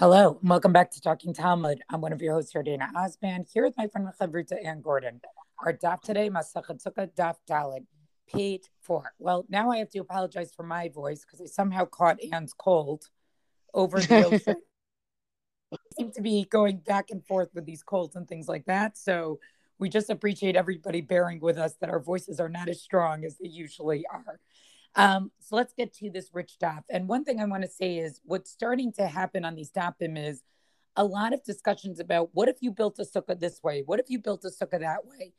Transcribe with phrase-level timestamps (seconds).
[0.00, 1.82] Hello, and welcome back to Talking Talmud.
[1.90, 5.20] I'm one of your hosts, Dana Osband, here with my friend Chavruta Ann Gordon.
[5.62, 7.84] Our daf today, Masachet Sukkah Daf Dalid,
[8.26, 9.12] page four.
[9.18, 13.10] Well, now I have to apologize for my voice because I somehow caught Ann's cold
[13.74, 14.56] over the ocean.
[15.98, 18.96] seem to be going back and forth with these colds and things like that.
[18.96, 19.38] So
[19.78, 23.36] we just appreciate everybody bearing with us that our voices are not as strong as
[23.36, 24.40] they usually are.
[24.96, 26.82] Um, so let's get to this rich daf.
[26.90, 30.18] And one thing I want to say is what's starting to happen on these dafim
[30.18, 30.42] is
[30.96, 33.82] a lot of discussions about what if you built a sukkah this way?
[33.86, 35.32] What if you built a sukkah that way?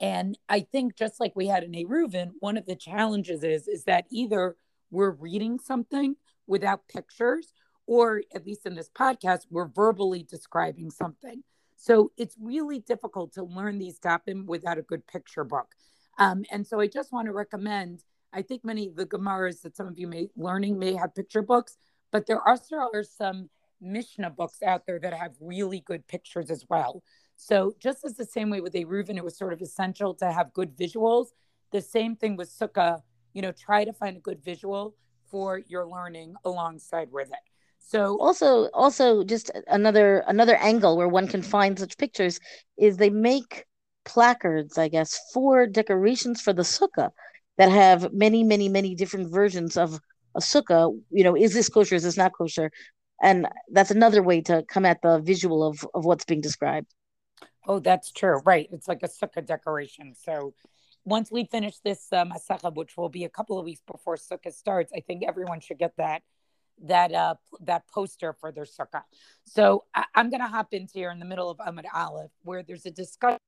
[0.00, 3.84] And I think just like we had in Eruvin, one of the challenges is is
[3.84, 4.56] that either
[4.90, 7.52] we're reading something without pictures,
[7.86, 11.42] or at least in this podcast, we're verbally describing something.
[11.76, 15.68] So it's really difficult to learn these dapim without a good picture book.
[16.18, 19.76] Um, and so I just want to recommend I think many of the Gemaras that
[19.76, 21.76] some of you may learning may have picture books,
[22.12, 23.48] but there also are some
[23.80, 27.02] Mishnah books out there that have really good pictures as well.
[27.36, 30.52] So just as the same way with Eruvin, it was sort of essential to have
[30.52, 31.28] good visuals.
[31.70, 33.02] The same thing with Sukkah.
[33.34, 34.96] You know, try to find a good visual
[35.30, 37.38] for your learning alongside with it.
[37.78, 42.40] So also, also just another another angle where one can find such pictures
[42.76, 43.64] is they make
[44.04, 47.10] placards, I guess, for decorations for the sukkah
[47.58, 50.00] that have many, many, many different versions of
[50.34, 50.96] a sukkah.
[51.10, 51.96] You know, is this kosher?
[51.96, 52.70] Is this not kosher?
[53.22, 56.94] And that's another way to come at the visual of, of what's being described.
[57.66, 58.40] Oh, that's true.
[58.44, 58.68] Right.
[58.72, 60.14] It's like a sukkah decoration.
[60.14, 60.54] So
[61.04, 64.92] once we finish this masacha, which will be a couple of weeks before sukkah starts,
[64.94, 66.22] I think everyone should get that
[66.84, 69.02] that uh that poster for their sukkah.
[69.44, 72.86] So I, am gonna hop into here in the middle of Amud Aleph, where there's
[72.86, 73.38] a discussion,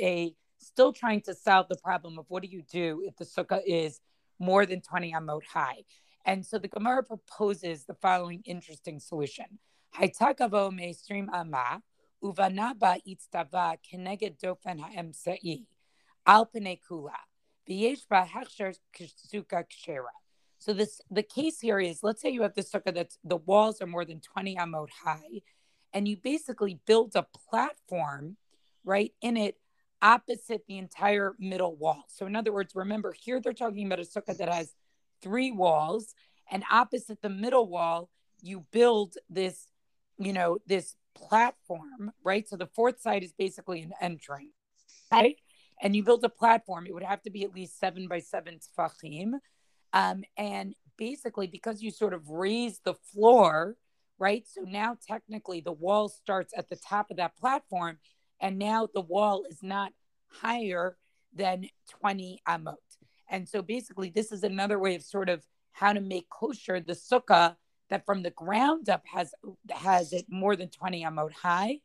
[0.00, 3.62] a still trying to solve the problem of what do you do if the sukkah
[3.66, 4.00] is
[4.38, 5.84] more than 20 amot high.
[6.24, 9.58] And so the Gemara proposes the following interesting solution.
[9.98, 11.82] Ama
[12.22, 13.00] uvanaba.
[20.58, 23.80] So this the case here is let's say you have the sukkah that's the walls
[23.80, 25.42] are more than 20 amot high,
[25.92, 28.36] and you basically build a platform
[28.84, 29.56] right in it
[30.02, 32.04] opposite the entire middle wall.
[32.08, 34.72] So, in other words, remember here they're talking about a sukkah that has
[35.22, 36.14] three walls,
[36.50, 38.10] and opposite the middle wall,
[38.42, 39.66] you build this,
[40.18, 42.48] you know, this platform, right?
[42.48, 44.52] So the fourth side is basically an entry,
[45.12, 45.36] right?
[45.82, 46.86] And you build a platform.
[46.86, 49.34] It would have to be at least seven by seven tfachim.
[49.92, 53.76] Um, and basically, because you sort of raise the floor,
[54.18, 54.44] right?
[54.46, 57.98] So now technically the wall starts at the top of that platform
[58.40, 59.92] and now the wall is not
[60.28, 60.96] higher
[61.34, 61.66] than
[62.00, 62.74] 20 amot.
[63.30, 66.94] And so basically, this is another way of sort of how to make kosher the
[66.94, 67.56] sukkah
[67.90, 69.32] that from the ground up has
[69.70, 71.78] has it more than 20 amot high,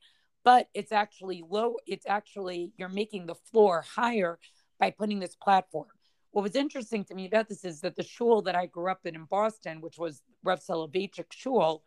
[0.43, 1.75] but it's actually low.
[1.85, 4.39] It's actually you're making the floor higher
[4.79, 5.87] by putting this platform.
[6.31, 9.05] What was interesting to me about this is that the shul that I grew up
[9.05, 11.83] in in Boston, which was Rav Soloveitchik shul,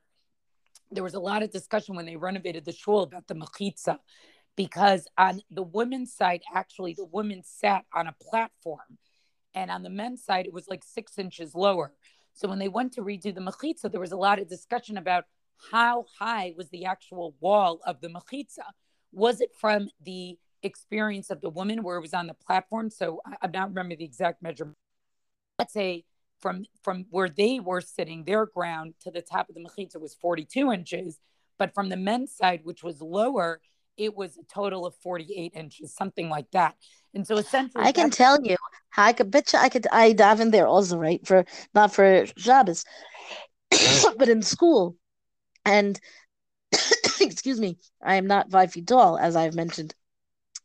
[0.90, 3.98] there was a lot of discussion when they renovated the shul about the mechitza
[4.58, 8.98] because on the women's side, actually, the women sat on a platform,
[9.54, 11.92] and on the men's side, it was like six inches lower.
[12.34, 15.24] So when they went to redo the mechitza, there was a lot of discussion about
[15.70, 18.64] how high was the actual wall of the mechitza.
[19.12, 22.90] Was it from the experience of the woman where it was on the platform?
[22.90, 24.76] So I, am not remember the exact measurement.
[25.60, 26.04] Let's say
[26.40, 30.14] from from where they were sitting, their ground to the top of the mechitza was
[30.14, 31.20] 42 inches,
[31.58, 33.60] but from the men's side, which was lower,
[33.98, 36.76] it was a total of 48 inches, something like that.
[37.14, 38.56] And so essentially, I can tell you,
[38.96, 41.26] I could bet you I could, I dive in there also, right?
[41.26, 41.44] For
[41.74, 42.84] not for Shabbos,
[44.16, 44.96] but in school.
[45.64, 46.00] And
[47.20, 49.94] excuse me, I am not five feet tall, as I've mentioned.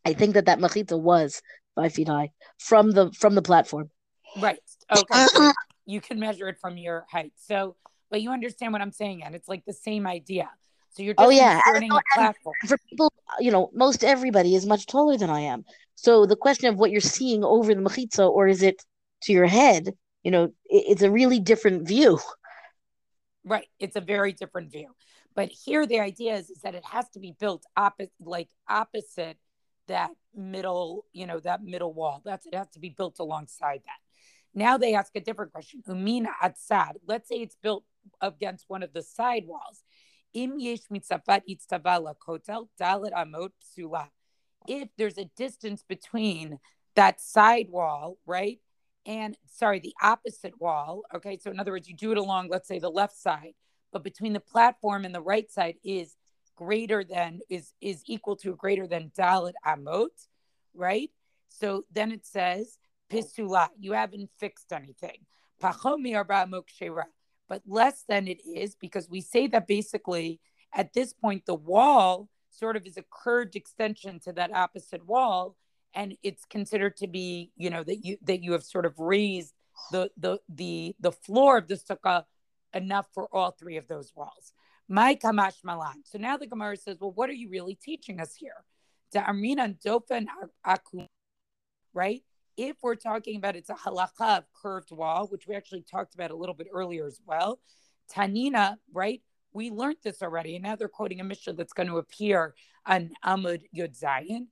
[0.05, 1.41] I think that that mechitza was
[1.75, 3.89] five feet high from the from the platform.
[4.37, 4.59] Right.
[4.95, 5.25] Okay.
[5.85, 7.33] you can measure it from your height.
[7.35, 7.75] So,
[8.11, 10.49] but you understand what I'm saying, and it's like the same idea.
[10.93, 12.55] So you're oh yeah, and, a platform.
[12.67, 15.65] for people, you know, most everybody is much taller than I am.
[15.95, 18.83] So the question of what you're seeing over the mechitza, or is it
[19.23, 19.93] to your head?
[20.23, 22.19] You know, it, it's a really different view.
[23.43, 24.95] Right, it's a very different view.
[25.35, 29.37] But here, the idea is, is that it has to be built opposite, like opposite
[29.87, 32.21] that middle, you know, that middle wall.
[32.23, 33.97] That's it has to be built alongside that.
[34.53, 35.81] Now they ask a different question.
[35.87, 36.93] Umina atzad.
[37.07, 37.83] Let's say it's built
[38.21, 39.83] against one of the side walls.
[40.35, 42.09] Amot.
[44.67, 46.59] If there's a distance between
[46.95, 48.59] that side wall, right,
[49.05, 51.03] and sorry, the opposite wall.
[51.13, 53.53] Okay, so in other words, you do it along, let's say, the left side,
[53.91, 56.15] but between the platform and the right side is
[56.55, 60.09] greater than is is equal to greater than dalit amot,
[60.73, 61.09] right?
[61.49, 62.77] So then it says
[63.11, 63.69] pisula.
[63.79, 65.25] You haven't fixed anything.
[65.61, 66.47] Pachomi arba
[67.47, 70.39] but less than it is because we say that basically
[70.73, 75.55] at this point the wall sort of is a curved extension to that opposite wall.
[75.95, 79.53] And it's considered to be you know that you that you have sort of raised
[79.91, 82.23] the the the the floor of the sukkah
[82.73, 84.53] enough for all three of those walls.
[84.87, 86.03] My kamash malan.
[86.05, 88.65] So now the gemara says well what are you really teaching us here?
[89.11, 90.25] To amrina dofen
[90.65, 91.07] akum
[91.93, 92.23] right
[92.57, 96.31] if we're talking about it's a halakha of curved wall which we actually talked about
[96.31, 97.59] a little bit earlier as well
[98.11, 99.21] tanina right
[99.53, 102.55] we learned this already, and now they're quoting a Mishnah that's going to appear
[102.85, 104.47] on Amud Yud Zayin.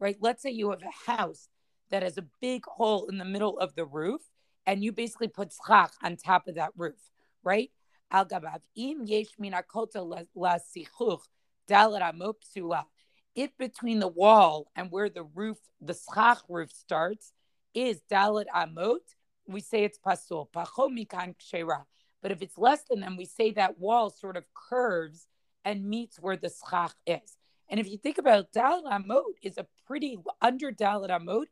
[0.00, 0.16] Right?
[0.20, 1.48] Let's say you have a house
[1.90, 4.20] that has a big hole in the middle of the roof,
[4.66, 7.10] and you basically put schach on top of that roof,
[7.42, 7.70] right?
[8.10, 8.60] Al gabav.
[8.76, 11.22] Im yesh minakota la sichuch
[11.68, 12.84] dalat
[13.34, 17.32] If between the wall and where the roof, the schach roof starts,
[17.74, 18.98] is dalat amot,
[19.46, 20.48] we say it's pasul.
[20.54, 21.84] Pachomikan kshera.
[22.22, 25.26] But if it's less than them, we say that wall sort of curves
[25.64, 27.36] and meets where the schach is.
[27.68, 31.46] And if you think about Dalit Amot is a pretty under Dalit Amot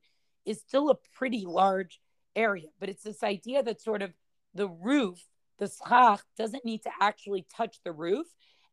[0.45, 2.01] is still a pretty large
[2.35, 4.13] area, but it's this idea that sort of
[4.55, 5.19] the roof,
[5.59, 8.27] the schach, doesn't need to actually touch the roof,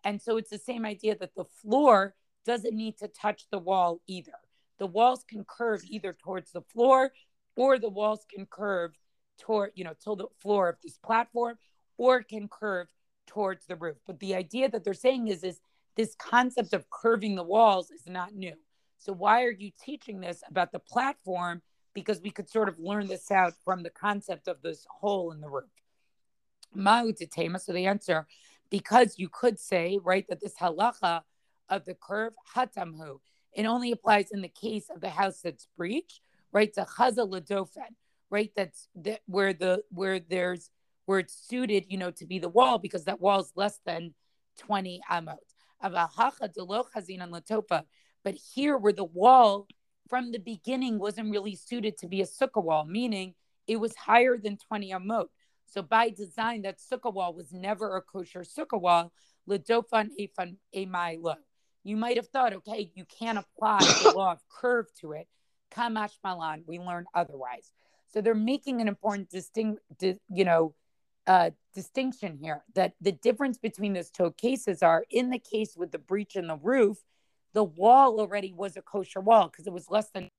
[0.04, 4.01] and so it's the same idea that the floor doesn't need to touch the wall
[4.07, 4.33] either.
[4.77, 7.12] The walls can curve either towards the floor,
[7.56, 8.92] or the walls can curve
[9.39, 11.57] toward, you know, till the floor of this platform
[11.97, 12.88] or can curve
[13.27, 13.97] towards the roof.
[14.06, 15.59] But the idea that they're saying is, is
[15.95, 18.56] this concept of curving the walls is not new.
[18.98, 21.62] So why are you teaching this about the platform?
[21.94, 25.39] Because we could sort of learn this out from the concept of this hole in
[25.39, 25.69] the roof.
[26.75, 27.62] Ma'utatema.
[27.62, 28.27] So the answer,
[28.69, 31.21] because you could say, right, that this halacha
[31.69, 33.19] of the curve, hatamhu,
[33.53, 36.21] it only applies in the case of the house that's breached,
[36.51, 36.71] right?
[36.73, 37.95] To chaza ladofen
[38.29, 38.51] right?
[38.56, 40.69] That's that where the where there's
[41.06, 44.13] where it's suited, you know, to be the wall because that wall is less than
[44.59, 45.38] 20 amot.
[48.23, 49.67] But here where the wall
[50.09, 53.35] from the beginning wasn't really suited to be a sukkah wall, meaning
[53.67, 55.27] it was higher than 20 amot.
[55.67, 59.12] So by design, that sukkah wall was never a kosher sukkah wall.
[59.47, 61.35] Ledofan efan emai lo.
[61.86, 65.28] You might have thought, okay, you can't apply the law of curve to it.
[65.72, 67.72] Kamash malan, we learn otherwise.
[68.12, 70.74] So they're making an important distinct, di- you know,
[71.28, 75.92] uh, distinction here that the difference between those two cases are in the case with
[75.92, 76.98] the breach in the roof,
[77.54, 80.30] the wall already was a kosher wall because it was less than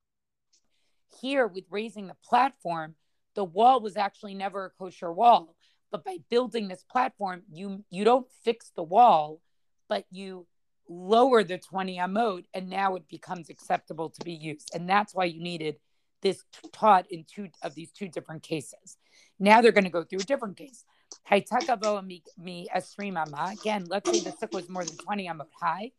[1.21, 2.95] here with raising the platform,
[3.35, 5.55] the wall was actually never a kosher wall.
[5.91, 9.41] But by building this platform, you you don't fix the wall,
[9.87, 10.45] but you
[10.89, 14.71] lower the 20 amot and now it becomes acceptable to be used.
[14.73, 15.77] And that's why you needed
[16.21, 18.97] this taught in two of these two different cases.
[19.39, 20.83] Now they're going to go through a different case.
[21.29, 21.45] Again,
[23.87, 25.91] let's say the sukkah was more than 20 amot high.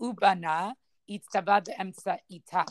[0.00, 0.74] Ubana
[1.10, 2.64] emsa ita.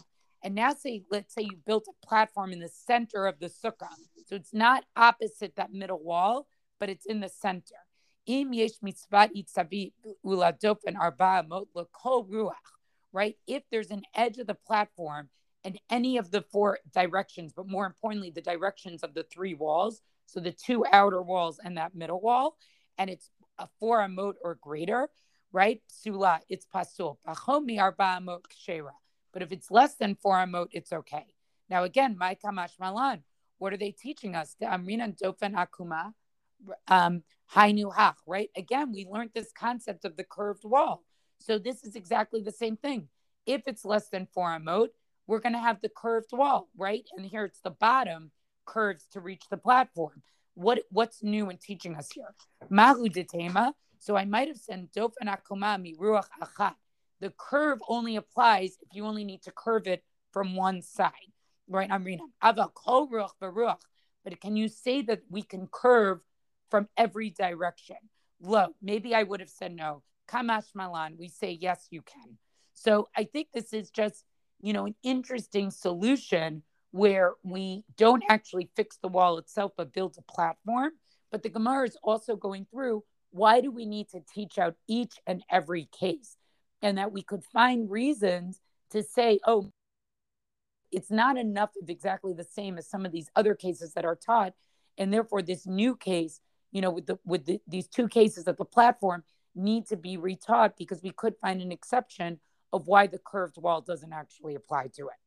[0.43, 3.87] And now say, let's say you built a platform in the center of the sukkah.
[4.27, 6.47] So it's not opposite that middle wall,
[6.79, 7.75] but it's in the center.
[8.25, 9.29] Im yesh mitzvat
[10.25, 11.67] uladop arba amot
[12.05, 12.53] ruach.
[13.11, 13.37] Right?
[13.45, 15.29] If there's an edge of the platform
[15.63, 20.01] in any of the four directions, but more importantly, the directions of the three walls.
[20.25, 22.57] So the two outer walls and that middle wall,
[22.97, 25.09] and it's a four amot or greater,
[25.51, 25.81] right?
[25.87, 27.19] Sula, it's pasul.
[27.27, 28.91] Bachomi arba amot kshera.
[29.31, 31.25] But if it's less than four amot, it's okay.
[31.69, 33.23] Now again, my kamash malan.
[33.57, 34.55] What are they teaching us?
[34.59, 36.13] The amrina dofen akuma,
[36.87, 38.49] um, hainu hach, right?
[38.55, 41.03] Again, we learned this concept of the curved wall.
[41.39, 43.07] So this is exactly the same thing.
[43.45, 44.89] If it's less than four amot,
[45.27, 47.05] we're going to have the curved wall, right?
[47.15, 48.31] And here it's the bottom
[48.65, 50.21] curves to reach the platform.
[50.55, 52.33] What what's new in teaching us here?
[52.69, 53.73] Mahu detema.
[53.99, 56.75] So I might have said dofen akumami ruach achat.
[57.21, 61.11] The curve only applies if you only need to curve it from one side,
[61.67, 61.89] right?
[61.89, 63.79] I'm reading ava kol ruach baruach.
[64.23, 66.19] But can you say that we can curve
[66.73, 67.97] from every direction?
[68.41, 70.01] Look, Maybe I would have said no.
[70.27, 71.17] Kamash malan.
[71.19, 72.39] We say yes, you can.
[72.73, 74.25] So I think this is just
[74.63, 80.15] you know, an interesting solution where we don't actually fix the wall itself, but build
[80.17, 80.91] a platform.
[81.31, 85.15] But the Gemara is also going through why do we need to teach out each
[85.27, 86.37] and every case?
[86.81, 88.61] And that we could find reasons
[88.91, 89.69] to say, oh,
[90.91, 94.15] it's not enough of exactly the same as some of these other cases that are
[94.15, 94.53] taught.
[94.97, 96.39] and therefore this new case,
[96.73, 99.23] you know, with the with the, these two cases at the platform
[99.55, 102.39] need to be retaught because we could find an exception
[102.73, 105.19] of why the curved wall doesn't actually apply to it.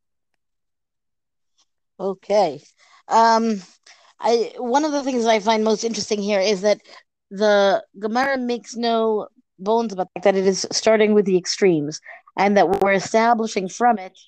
[1.99, 2.61] Okay.
[3.09, 3.62] Um,
[4.21, 6.81] I one of the things I find most interesting here is that
[7.31, 12.00] the Gemara makes no bones about that it is starting with the extremes
[12.37, 14.19] and that we're establishing from it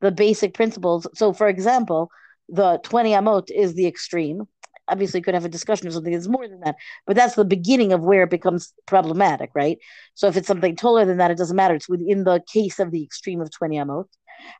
[0.00, 1.06] the basic principles.
[1.14, 2.10] So, for example,
[2.48, 4.48] the 20 amot is the extreme.
[4.92, 7.92] Obviously, could have a discussion of something that's more than that, but that's the beginning
[7.92, 9.78] of where it becomes problematic, right?
[10.14, 11.74] So, if it's something taller than that, it doesn't matter.
[11.74, 14.04] It's within the case of the extreme of 20 amot.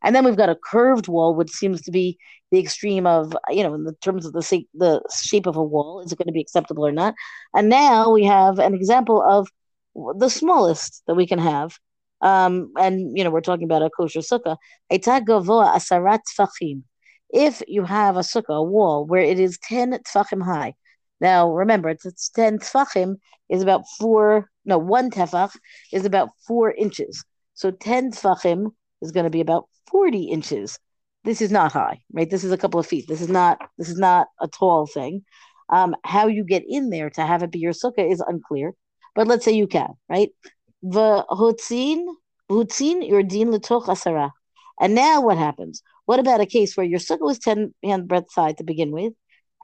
[0.03, 2.19] And then we've got a curved wall, which seems to be
[2.51, 6.01] the extreme of, you know, in the terms of the the shape of a wall,
[6.01, 7.15] is it going to be acceptable or not?
[7.55, 9.49] And now we have an example of
[10.19, 11.79] the smallest that we can have.
[12.21, 14.57] Um, and you know, we're talking about a kosher sukkah.
[14.91, 16.83] asarat tfachim.
[17.33, 20.75] If you have a sukkah, a wall where it is ten tfachim high.
[21.21, 23.17] Now remember, it's, it's ten tfachim
[23.49, 24.51] is about four.
[24.65, 25.53] No, one tefach
[25.93, 27.25] is about four inches.
[27.55, 28.73] So ten tfachim
[29.03, 30.79] is going to be about 40 inches.
[31.25, 32.29] This is not high, right?
[32.29, 33.07] This is a couple of feet.
[33.07, 35.23] This is not this is not a tall thing.
[35.69, 38.75] Um, how you get in there to have it be your sukkah is unclear,
[39.15, 40.31] but let's say you can, right?
[40.85, 42.07] V'hotzin,
[42.51, 44.31] v'hotzin yordin letoch asara.
[44.81, 45.83] And now what happens?
[46.07, 49.13] What about a case where your sukkah was 10 hand breadth side to begin with?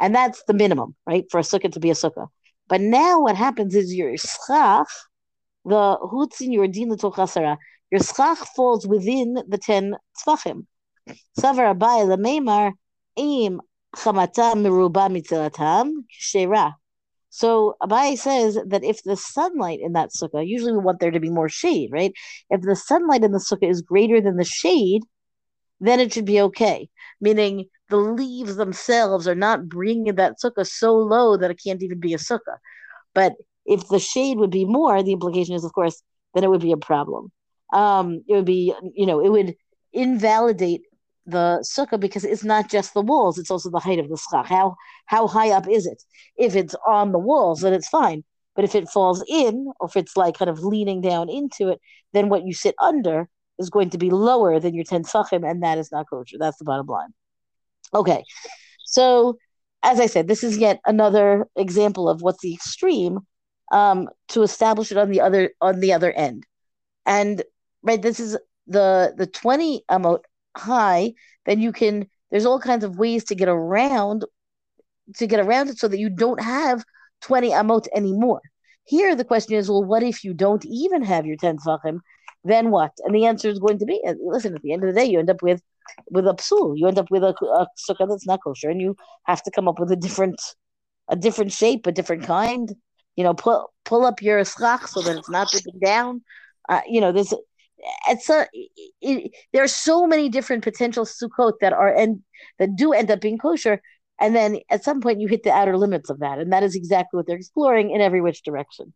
[0.00, 1.24] And that's the minimum, right?
[1.30, 2.28] For a sukkah to be a sukkah.
[2.68, 4.88] But now what happens is your schach,
[5.64, 7.56] the hutzin yordin letoch asara,
[7.90, 10.66] your schach falls within the 10 tfachim.
[11.38, 12.72] Savar Abai Lameimar
[13.16, 13.60] Im
[13.96, 16.74] Chamata Miruba Mitzilatam Shera.
[17.30, 21.20] So Abai says that if the sunlight in that sukkah, usually we want there to
[21.20, 22.12] be more shade, right?
[22.50, 25.02] If the sunlight in the sukkah is greater than the shade,
[25.80, 26.88] then it should be okay.
[27.20, 32.00] Meaning the leaves themselves are not bringing that sukkah so low that it can't even
[32.00, 32.58] be a sukkah.
[33.14, 33.34] But
[33.66, 36.02] if the shade would be more, the implication is, of course,
[36.34, 37.32] then it would be a problem
[37.72, 39.54] um, it would be, you know, it would
[39.92, 40.82] invalidate
[41.26, 44.46] the sukkah because it's not just the walls; it's also the height of the schach.
[44.46, 46.02] How how high up is it?
[46.36, 48.24] If it's on the walls, then it's fine.
[48.56, 51.80] But if it falls in, or if it's like kind of leaning down into it,
[52.12, 53.28] then what you sit under
[53.58, 56.36] is going to be lower than your ten tfachim, and that is not kosher.
[56.38, 57.12] That's the bottom line.
[57.94, 58.24] Okay,
[58.84, 59.38] so
[59.82, 63.20] as I said, this is yet another example of what's the extreme
[63.72, 66.44] um, to establish it on the other on the other end.
[67.06, 67.42] And
[67.82, 68.00] right?
[68.00, 68.36] This is
[68.66, 70.20] the the 20 amot
[70.56, 71.14] high,
[71.46, 74.24] then you can there's all kinds of ways to get around
[75.16, 76.84] to get around it so that you don't have
[77.22, 78.42] 20 amot anymore.
[78.84, 82.00] Here the question is, well, what if you don't even have your 10 tefachim?
[82.44, 82.92] Then what?
[83.04, 85.18] And the answer is going to be, listen, at the end of the day, you
[85.18, 85.62] end up with
[86.10, 86.78] with a psul.
[86.78, 89.68] You end up with a, a sukkah that's not kosher, and you have to come
[89.68, 90.40] up with a different
[91.08, 92.72] a different shape, a different kind.
[93.16, 96.22] You know, pull pull up your schach so that it's not dipping down.
[96.68, 97.34] Uh, you know, there's
[98.08, 98.46] it's a
[99.00, 102.22] it, there are so many different potential sukkot that are and
[102.58, 103.80] that do end up being kosher
[104.20, 106.74] and then at some point you hit the outer limits of that and that is
[106.74, 108.92] exactly what they're exploring in every which direction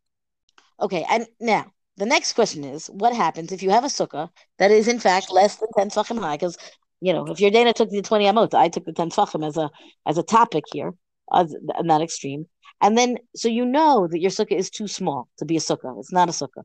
[0.80, 4.70] okay and now the next question is what happens if you have a sukkah that
[4.70, 6.36] is in fact less than 10 tfachim high?
[6.36, 6.56] Because
[7.00, 9.56] you know if your dana took the 20 amot i took the 10 tfachim as
[9.56, 9.70] a
[10.06, 10.92] as a topic here
[11.34, 12.46] as, that extreme.
[12.80, 15.98] And then so you know that your sukkah is too small to be a sukkah
[15.98, 16.64] it's not a sukkah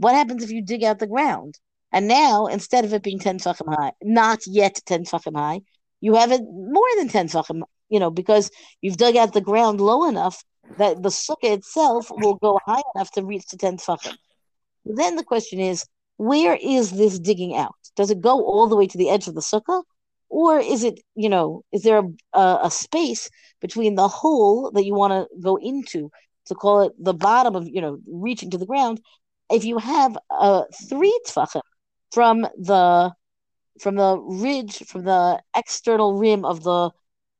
[0.00, 1.58] what happens if you dig out the ground?
[1.92, 5.60] And now, instead of it being 10 tfachim high, not yet 10 tfachim high,
[6.00, 8.50] you have it more than 10 tfachim, you know, because
[8.80, 10.42] you've dug out the ground low enough
[10.78, 14.16] that the sukkah itself will go high enough to reach the 10 tfachim.
[14.84, 15.84] Then the question is,
[16.16, 17.74] where is this digging out?
[17.96, 19.82] Does it go all the way to the edge of the sukkah?
[20.28, 23.28] Or is it, you know, is there a, a, a space
[23.60, 26.10] between the hole that you want to go into
[26.46, 29.00] to call it the bottom of, you know, reaching to the ground
[29.50, 31.62] if you have a three tfachim
[32.12, 33.12] from the
[33.80, 36.90] from the ridge from the external rim of the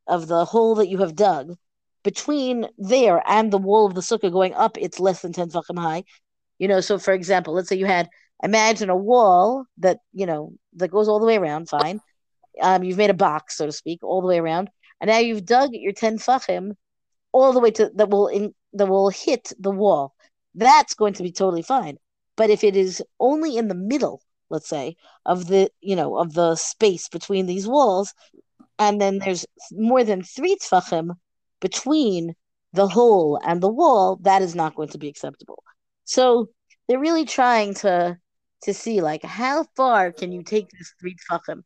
[0.06, 1.54] of the hole that you have dug
[2.02, 5.78] between there and the wall of the sukkah going up it's less than 10 tfachim
[5.78, 6.02] high
[6.60, 8.08] you know so for example let's say you had
[8.44, 12.00] imagine a wall that you know that goes all the way around fine
[12.62, 15.44] um, you've made a box so to speak all the way around and now you've
[15.44, 16.76] dug your 10 tfachim
[17.32, 20.14] all the way to that will in, that will hit the wall
[20.54, 21.98] that's going to be totally fine.
[22.36, 26.34] But if it is only in the middle, let's say, of the you know of
[26.34, 28.14] the space between these walls,
[28.78, 31.16] and then there's more than three tfachim
[31.60, 32.34] between
[32.72, 35.62] the hole and the wall, that is not going to be acceptable.
[36.10, 36.48] So
[36.88, 38.18] they're really trying to
[38.64, 41.62] to see like how far can you take this three tfachim,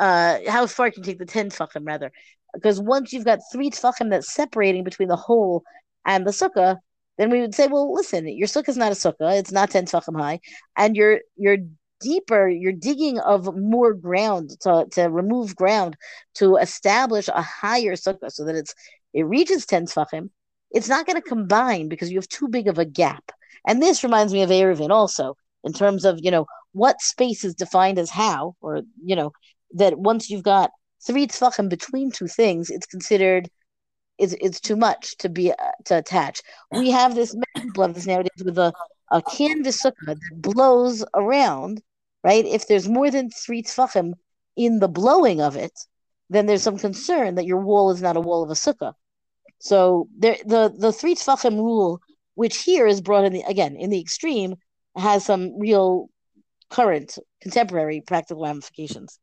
[0.00, 2.10] uh, how far can you take the ten tfachim rather,
[2.54, 5.62] because once you've got three tefachim that's separating between the hole
[6.06, 6.78] and the sukkah,
[7.18, 9.84] then we would say, well, listen, your sukkah is not a sukkah; it's not ten
[9.84, 10.40] tefachim high,
[10.76, 11.58] and you're you're
[12.00, 15.96] deeper, you're digging of more ground to, to remove ground
[16.36, 18.74] to establish a higher sukkah so that it's
[19.14, 20.30] it reaches 10 tefachim,
[20.70, 23.30] it's not going to combine because you have too big of a gap.
[23.66, 27.54] And this reminds me of Eruvin also, in terms of, you know, what space is
[27.54, 29.32] defined as how, or, you know,
[29.74, 30.70] that once you've got
[31.06, 33.48] three tefachim between two things, it's considered
[34.18, 35.54] it's, it's too much to be uh,
[35.86, 36.42] to attach.
[36.70, 38.72] We have this people this nowadays with a,
[39.10, 41.82] a canvas sukkah that blows around
[42.24, 42.44] right?
[42.44, 44.14] If there's more than three tfachim
[44.56, 45.72] in the blowing of it,
[46.30, 48.94] then there's some concern that your wall is not a wall of a sukkah.
[49.58, 52.00] So there, the the three tfachim rule,
[52.34, 54.56] which here is brought in the again in the extreme,
[54.96, 56.08] has some real
[56.70, 59.18] current contemporary practical ramifications.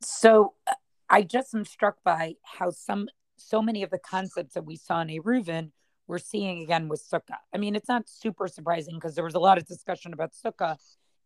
[0.00, 0.74] So uh,
[1.10, 5.00] I just am struck by how some so many of the concepts that we saw
[5.00, 5.70] in Eruvin
[6.08, 7.36] we're seeing again with Sukkah.
[7.54, 10.76] I mean, it's not super surprising because there was a lot of discussion about Sukkah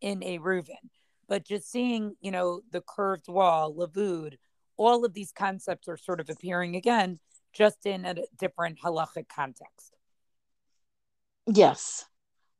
[0.00, 0.90] in Eruvin.
[1.28, 4.34] But just seeing, you know, the curved wall, Lavud,
[4.76, 7.20] all of these concepts are sort of appearing again,
[7.52, 9.94] just in a different halachic context.
[11.46, 12.04] Yes.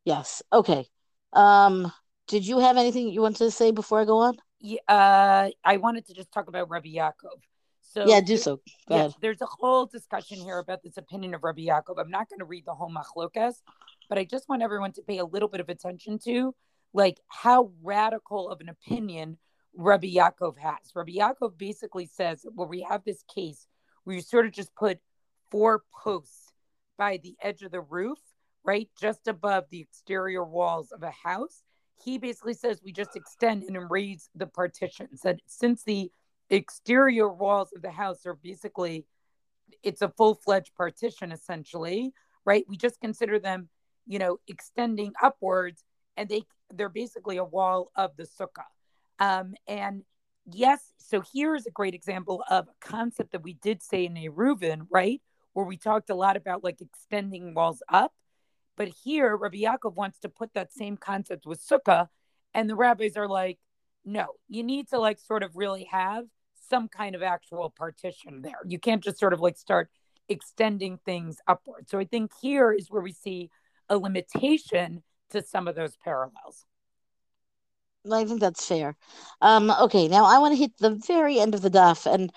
[0.04, 0.42] Yes.
[0.52, 0.86] Okay.
[1.32, 1.92] Um,
[2.28, 4.36] did you have anything you wanted to say before I go on?
[4.60, 7.40] Yeah, uh, I wanted to just talk about Rabbi Yaakov.
[7.80, 8.56] So yeah, do so.
[8.56, 9.14] Go yeah, ahead.
[9.20, 11.98] There's a whole discussion here about this opinion of Rabbi Yaakov.
[11.98, 13.54] I'm not going to read the whole machlokas,
[14.08, 16.54] but I just want everyone to pay a little bit of attention to
[16.94, 19.38] like how radical of an opinion
[19.74, 20.78] Rabbi Yaakov has.
[20.94, 23.66] Rabbi Yaakov basically says, well, we have this case
[24.04, 24.98] where you sort of just put
[25.50, 26.52] four posts
[26.98, 28.18] by the edge of the roof,
[28.64, 31.62] right, just above the exterior walls of a house.
[32.02, 35.20] He basically says we just extend and raise the partitions.
[35.22, 36.10] That since the
[36.50, 39.06] exterior walls of the house are basically,
[39.82, 42.12] it's a full fledged partition essentially,
[42.44, 42.64] right?
[42.68, 43.68] We just consider them,
[44.06, 45.84] you know, extending upwards
[46.16, 46.42] and they
[46.74, 48.64] they're basically a wall of the sukkah.
[49.18, 50.02] Um, and
[50.50, 54.14] yes, so here is a great example of a concept that we did say in
[54.14, 55.20] Eruvin, right?
[55.52, 58.12] Where we talked a lot about like extending walls up.
[58.76, 62.08] But here, Rabbi Yaakov wants to put that same concept with sukkah.
[62.54, 63.58] And the rabbis are like,
[64.04, 66.24] no, you need to like sort of really have
[66.68, 68.60] some kind of actual partition there.
[68.66, 69.90] You can't just sort of like start
[70.28, 71.88] extending things upward.
[71.88, 73.50] So I think here is where we see
[73.88, 76.64] a limitation to some of those parallels.
[78.10, 78.96] I think that's fair.
[79.40, 82.32] Um, okay, now I want to hit the very end of the daf, and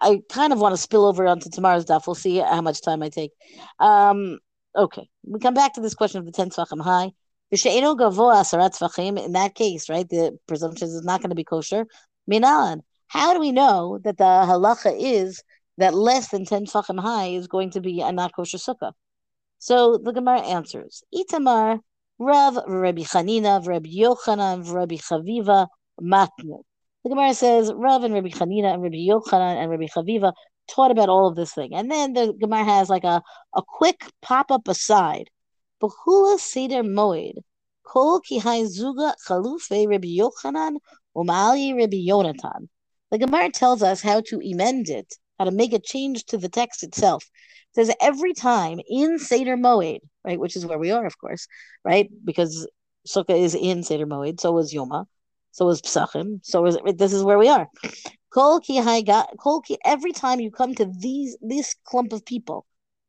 [0.00, 2.06] I kind of want to spill over onto tomorrow's daf.
[2.06, 3.30] We'll see how much time I take.
[3.78, 4.40] Um,
[4.76, 7.12] okay, we come back to this question of the ten tefachim high.
[7.50, 11.86] In that case, right, the presumption is not going to be kosher.
[12.26, 15.42] Minan, how do we know that the halacha is
[15.78, 18.92] that less than ten tefachim high is going to be a not kosher sukkah?
[19.58, 21.80] So the Gemara answers: Itamar
[22.18, 25.68] Rav Rabbi Chanina, Rabbi Yochanan, Rabbi Chaviva,
[26.00, 26.62] Matnu.
[27.04, 30.32] The Gemara says Rav and Rabbi Chanina and Rabbi Yochanan and Rabbi Chaviva
[30.70, 31.74] taught about all of this thing.
[31.74, 33.22] And then the Gemara has like a,
[33.54, 35.28] a quick pop up aside.
[35.82, 37.34] Behula Seder Moed.
[37.84, 40.76] Kol Kihai Zuga Chalufe Rabbi Yochanan
[41.14, 42.68] Umali Rabbi Yonatan.
[43.10, 46.48] The Gemara tells us how to amend it, how to make a change to the
[46.48, 47.24] text itself
[47.74, 51.46] says every time in Seder Moed, right, which is where we are, of course,
[51.84, 52.68] right, because
[53.06, 55.06] Sukkah is in Seder Moed, so is Yoma,
[55.54, 57.68] so is Psachim, so is this is where we are.
[58.30, 58.82] Kol ki
[59.38, 62.66] kol ki, every time you come to these this clump of people,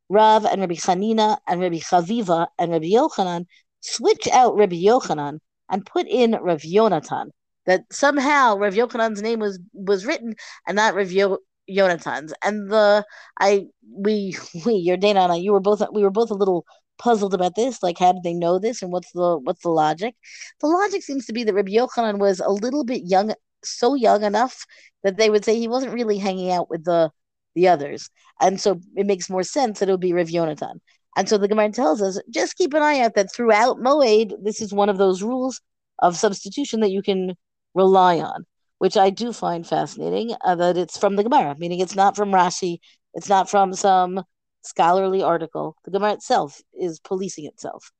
[0.09, 3.47] Rav and Rabbi Chanina and Rabbi Chaviva and Rabbi Yochanan,
[3.81, 5.39] switch out Rabbi Yochanan
[5.71, 7.31] and put in Rav Yonatan.
[7.65, 10.35] That somehow Rav Yochanan's name was was written
[10.67, 12.31] and not Rav Yo, Yonatan's.
[12.43, 13.03] And the
[13.39, 16.67] I we we your Dana and I you were both we were both a little
[16.97, 17.81] puzzled about this.
[17.83, 20.15] Like, how did they know this, and what's the what's the logic?
[20.61, 24.23] The logic seems to be that Rabbi Yochanan was a little bit young, so young
[24.23, 24.65] enough
[25.03, 27.11] that they would say he wasn't really hanging out with the
[27.55, 28.09] the others,
[28.41, 30.79] and so it makes more sense that it would be Rav Yonatan.
[31.17, 34.61] And so the Gemara tells us just keep an eye out that throughout Moed, this
[34.61, 35.61] is one of those rules
[35.99, 37.35] of substitution that you can
[37.73, 38.45] rely on
[38.77, 42.31] which I do find fascinating, uh, that it's from the Gemara, meaning it's not from
[42.31, 42.79] Rashi,
[43.13, 44.23] it's not from some
[44.65, 45.75] scholarly article.
[45.85, 47.91] The Gemara itself is policing itself.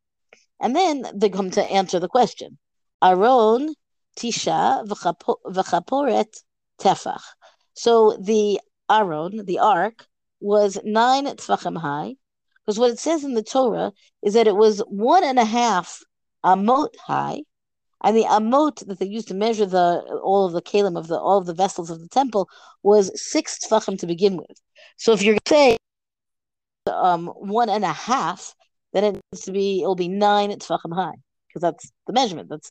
[0.60, 2.58] And then they come to answer the question.
[3.04, 3.73] Aron
[4.17, 6.34] tisha v'chaporet
[6.82, 7.21] tefach.
[7.73, 10.08] So the Aron, the ark,
[10.39, 12.15] was nine tefachim high,
[12.65, 13.91] because what it says in the Torah
[14.23, 15.99] is that it was one and a half
[16.43, 17.41] amot high,
[18.01, 21.19] And the amot that they used to measure the all of the kalim of the
[21.19, 22.47] all of the vessels of the temple
[22.84, 24.62] was six tefachim to begin with.
[24.97, 25.78] So if you're say
[26.87, 28.55] um, one and a half,
[28.92, 31.14] then it needs to be it'll be nine tefachim high
[31.48, 32.48] because that's the measurement.
[32.48, 32.70] That's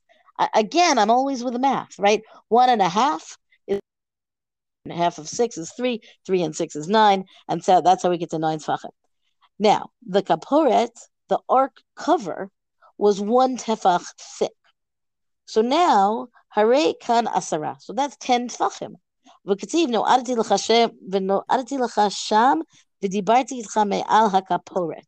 [0.53, 2.21] again, I'm always with the math, right?
[2.47, 3.79] One and a half is
[4.89, 8.17] half of six is three, three and six is nine, and so that's how we
[8.17, 8.91] get to nine tefachim.
[9.59, 10.91] Now the kaporet,
[11.29, 12.49] the ark cover,
[12.97, 14.51] was one tefach thick.
[15.45, 17.81] So now, hare kan asara.
[17.81, 18.95] So that's ten tefachim.
[19.47, 22.59] וכתיב, נועדתי לך שם, ונועדתי לך שם,
[23.02, 25.06] V'dibarti itchame al hakaporet.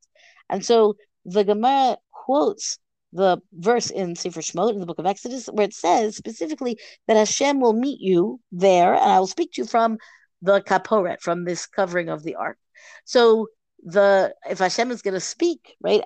[0.49, 2.79] And so the Gemara quotes
[3.13, 7.17] the verse in Sefer Shemot in the book of Exodus where it says specifically that
[7.17, 9.99] Hashem will meet you there and I will speak to you from
[10.43, 12.59] the kaporet, from this covering of the ark.
[13.05, 13.49] So
[13.83, 16.03] the if Hashem is going to speak right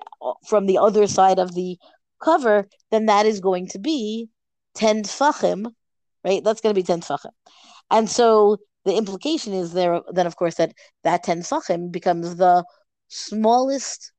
[0.47, 1.77] from the other side of the
[2.23, 4.29] cover, then that is going to be
[4.75, 5.65] ten tfachim,
[6.23, 6.43] right?
[6.43, 7.31] That's going to be ten tfachim,
[7.89, 10.01] and so the implication is there.
[10.11, 12.63] Then, of course, that that ten tfachim becomes the
[13.07, 14.11] smallest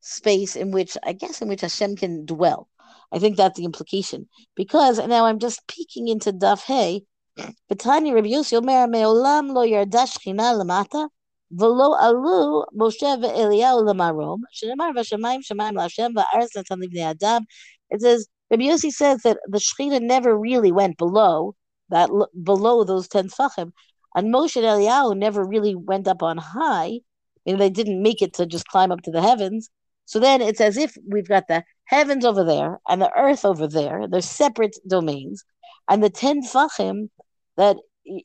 [0.00, 2.68] space in which I guess in which Hashem can dwell.
[3.12, 7.04] I think that's the implication because now I'm just peeking into Daf Hey.
[7.70, 11.08] B'tanya Rabbi Yossi Omer Me'olam lo yarda shchina lamata
[11.54, 17.44] v'lo alu Moshe ve'Eliyahu lamarom shenemar v'shamayim shamayim la'Hashem va'aretz natan livnei adam.
[17.90, 21.54] It says Rabbi Yossi says that the Shechina never really went below
[21.90, 22.10] that
[22.42, 23.72] below those ten tefachim,
[24.14, 27.00] and Moshe Eliyahu never really went up on high.
[27.46, 29.70] I mean, they didn't make it to just climb up to the heavens.
[30.04, 33.66] So then it's as if we've got the heavens over there and the earth over
[33.66, 34.06] there.
[34.08, 35.44] They're separate domains.
[35.88, 37.08] And the 10 fachim,
[37.56, 37.76] that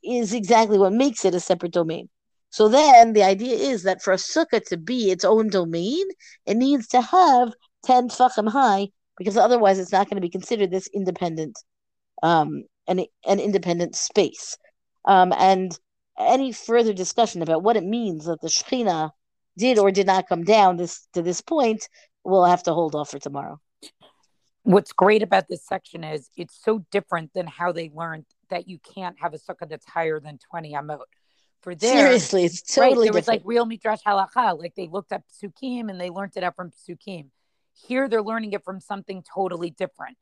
[0.04, 2.10] is exactly what makes it a separate domain.
[2.50, 6.06] So then the idea is that for a sukkah to be its own domain,
[6.46, 7.54] it needs to have
[7.86, 11.58] 10 fachim high, because otherwise it's not going to be considered this independent,
[12.22, 14.58] um, an, an independent space.
[15.06, 15.78] Um, and
[16.18, 19.12] any further discussion about what it means that the Shekhinah
[19.58, 21.88] did or did not come down this to this point,
[22.24, 23.60] we'll have to hold off for tomorrow.
[24.64, 28.80] What's great about this section is it's so different than how they learned that you
[28.80, 31.00] can't have a sukkah that's higher than 20 amot.
[31.62, 35.12] For there, seriously, it's totally right, there was like real midrash halacha, like they looked
[35.12, 37.28] up psukim and they learned it up from psukim.
[37.88, 40.18] Here, they're learning it from something totally different.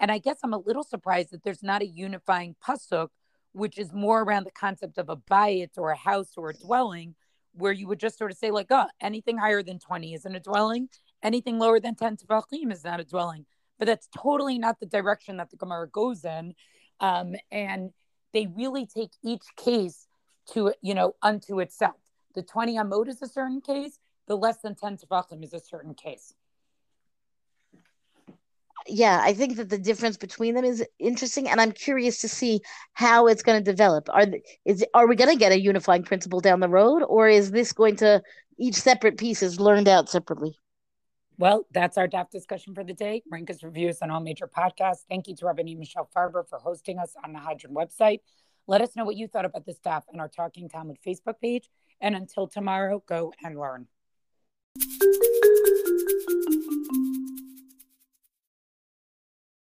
[0.00, 3.08] And I guess I'm a little surprised that there's not a unifying pasuk,
[3.56, 7.14] which is more around the concept of a bayit or a house or a dwelling,
[7.54, 10.40] where you would just sort of say like, oh, anything higher than 20 isn't a
[10.40, 10.90] dwelling.
[11.22, 13.46] Anything lower than 10 tefachim is not a dwelling.
[13.78, 16.54] But that's totally not the direction that the Gemara goes in.
[17.00, 17.92] Um, and
[18.34, 20.06] they really take each case
[20.52, 21.96] to, you know, unto itself.
[22.34, 23.98] The 20 amot is a certain case.
[24.28, 26.34] The less than 10 tefachim is a certain case
[28.88, 32.60] yeah, I think that the difference between them is interesting, and I'm curious to see
[32.92, 34.08] how it's going to develop.
[34.10, 34.26] Are
[34.64, 37.72] is are we going to get a unifying principle down the road, or is this
[37.72, 38.22] going to
[38.58, 40.58] each separate piece is learned out separately?
[41.38, 43.22] Well, that's our DAF discussion for the day.
[43.30, 45.04] Rank us reviews on all major podcasts.
[45.08, 48.20] Thank you to Rabbi Michelle Farber for hosting us on the Hadran website.
[48.66, 51.68] Let us know what you thought about this DAF on our Talking Talmud Facebook page.
[52.00, 53.86] And until tomorrow, go and learn.